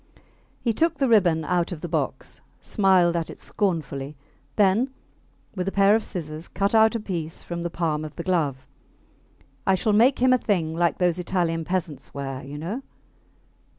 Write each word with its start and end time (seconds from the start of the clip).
He 0.59 0.73
took 0.73 0.97
the 0.97 1.07
ribbon 1.07 1.45
out 1.45 1.71
of 1.71 1.81
the 1.81 1.87
box, 1.87 2.41
smiled 2.59 3.15
at 3.15 3.29
it 3.29 3.37
scornfully, 3.37 4.15
then 4.55 4.89
with 5.55 5.67
a 5.67 5.71
pair 5.71 5.93
of 5.93 6.03
scissors 6.03 6.47
cut 6.47 6.73
out 6.73 6.95
a 6.95 6.99
piece 6.99 7.43
from 7.43 7.61
the 7.61 7.69
palm 7.69 8.03
of 8.03 8.15
the 8.15 8.23
glove. 8.23 8.65
I 9.67 9.75
shall 9.75 9.93
make 9.93 10.17
him 10.17 10.33
a 10.33 10.39
thing 10.39 10.73
like 10.75 10.97
those 10.97 11.19
Italian 11.19 11.65
peasants 11.65 12.15
wear, 12.15 12.43
you 12.43 12.57
know. 12.57 12.81